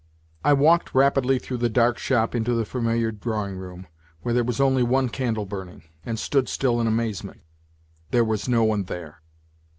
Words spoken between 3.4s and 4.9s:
room, where there was only